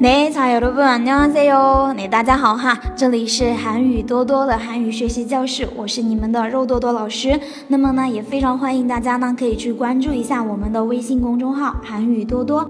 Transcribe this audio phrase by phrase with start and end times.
[0.00, 7.38] 네자여러분안녕하세요 네， 大家好哈，这里是韩语多多的韩语学习教室，我是你们的肉多多老师。
[7.68, 12.68] 那么呢，也非常欢迎大家呢，可以去关注一下我们的微信公众号韩语多多。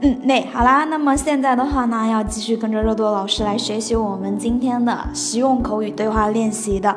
[0.00, 6.96] 嗯，那好啦，那么现在的话呢，要继续跟着肉多老师来学习我们今天的实用口语对话练习的。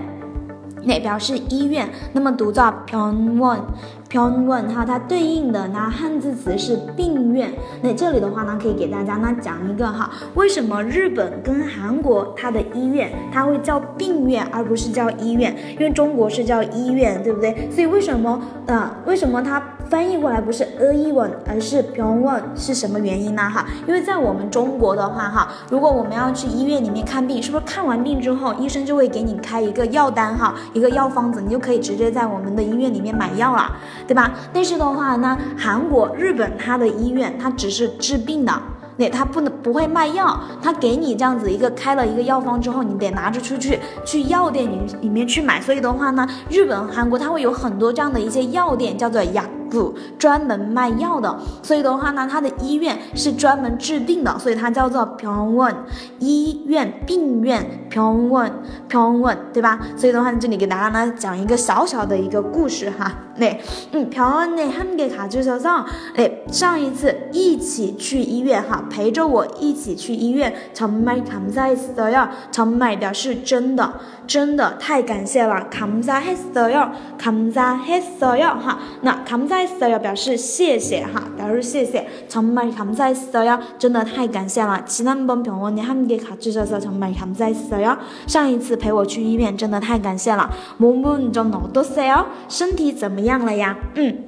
[0.84, 3.62] 那表示医院，那么读作 p y o n w o n
[4.10, 7.52] p y o n w o n 哈，它对应的呢汉字词是病院。
[7.82, 15.56] 那这里的话呢，可以给大家呢讲一个哈，为什么日本跟韩国它的医院它会叫病院而不是叫医院？
[15.74, 17.70] 因为中国是叫医院，对不对？
[17.70, 19.62] 所以为什么呃，为什么它？
[19.90, 23.50] 翻译过来不是 a i o n 而是 p y o n g o n 是什么原因呢？
[23.50, 33.76] 哈，因为在我们中国的话，哈，如果我们要去医院里面看病，是不是看完病之后，医生就会给你开一个药单，哈，一个药方子，你就可以直接在我们的医院里面买药了，
[34.08, 34.32] 对吧？
[34.54, 38.54] 但是的话呢，韩国、日本它的医院，它只是治病的。
[38.98, 45.62] 那他不能不会卖药，他给你这样子一个开了一个药方之后，你得拿着出去去药店里里面去买。
[45.62, 51.39] 所以的话呢，日本、韩国它会有很多这样的一些药店，叫做药部，专门卖药的。
[51.63, 55.75] 所以的话呢，它的医院是专门治病的，所以它叫做병원
[56.19, 59.79] 医院、病院병원병원对吧？
[59.97, 63.13] 所以的话，这里给大家呢讲一个小小的一个故事哈。
[63.37, 63.59] 那
[63.93, 65.85] 嗯，병원에함께가주셔서
[66.15, 68.85] 哎，上一次一起去医院哈。
[68.89, 72.29] 陪着我一起去医院，정말감사했어 요。
[72.53, 73.95] 정말表示真的，
[74.27, 78.57] 真的太感谢了，감사했어 요， 감사했어 요。
[78.61, 84.83] 哈，那감사 했어 요表示谢谢哈，表示谢谢，정말감사했어 요， 真的太感谢了。
[84.87, 87.99] 지난번병원에함께가주셔서정말감사했어 요。
[88.27, 90.51] 上一次陪我去医院，真的太感谢了。
[90.79, 92.27] 몸은좀어떠세 요？
[92.49, 93.77] 身体怎么样了呀？
[93.95, 94.28] 嗯。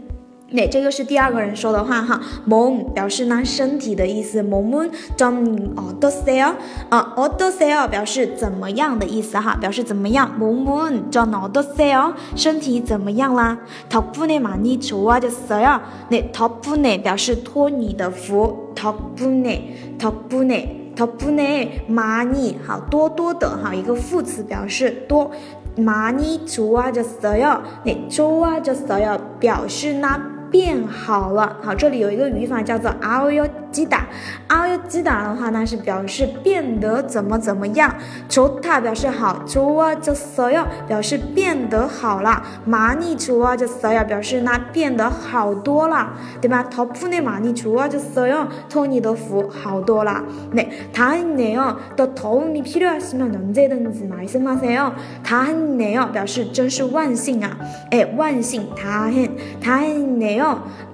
[0.53, 6.55] 那这个是第二个人说的话哈，몸表示呢身体的意思，몸은좀어떠세 요？
[6.89, 12.13] 啊，어떠세요表示怎么样的意思哈，表示怎么样，몸은좀어떠세 요？
[12.37, 13.59] 身体怎么样啦？
[13.91, 15.81] 덕분에많이좋아졌어 요。
[16.11, 25.33] 那덕분에表示托你的福，덕분 에， 덕분 에， 덕분에많이好多多的哈，一个副词表示多，
[25.77, 27.63] 많이좋아졌어 요。
[27.85, 30.30] 那좋아졌어 요表示呢。
[30.51, 37.95] 变好了，好，这里有一个语法叫做 “ao yo jida”，ao yo jida 的话呢是表示变得怎么怎么样，
[38.29, 46.65] chota 表示好，chua jo soyo 表示变得好了，mani chua jo soyo 表示呢变得好多了，对吧？
[46.73, 50.23] topune mani chua jo soyo 托你的福好多了，
[50.53, 54.93] 那다행이네 요， 또도움이필요하시면언제든지말씀하세 요，
[55.25, 57.59] 다행이네 요， 表示真是万幸啊，
[57.91, 60.40] 哎，万幸，다행다행이네 요。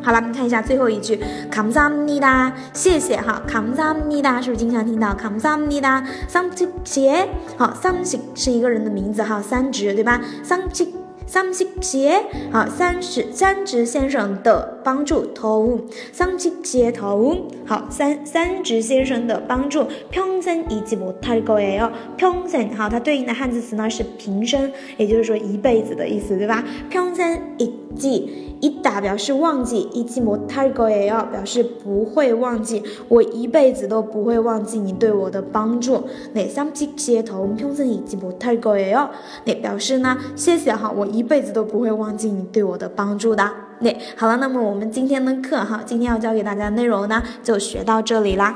[0.04, 1.18] 好了，我们看一下最后一句
[1.50, 7.28] ，kamsamida，谢谢哈，kamsamida 是不是经常听到？kamsamida，桑吉杰，
[7.58, 10.22] 好，桑吉是一个人的名字哈，桑吉对吧？
[10.44, 11.03] 桑吉。
[11.27, 15.79] 三十节，好，三十三直先生的帮助，头，
[16.11, 17.37] 三十节头，
[17.67, 26.65] 好，三三直先生的帮助，평생잊지못할거예 요， 평 생， 好，它对应的汉字词呢是平生，也就是说一辈子的意思，对吧？
[26.91, 28.29] 평생잊 지，
[28.61, 36.05] 一打表示忘记，잊지못할거예 요， 表示不会忘记，我一辈子都不会忘记你对我的帮助。
[36.33, 39.11] 那三十节头，평생잊지못할거예 요，
[39.45, 41.24] 那表示呢，谢谢哈，我 一。
[41.24, 43.50] 辈子都不会忘记你对我的帮助的。
[43.80, 48.56] 那好了，那么我们今天的课哈，今天要教给大家的内容呢，就学到这里啦。